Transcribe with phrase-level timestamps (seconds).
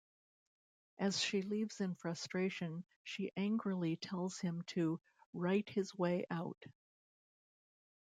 [0.97, 4.99] As she leaves in frustration, she angrily tells him to
[5.31, 6.57] "write his way out".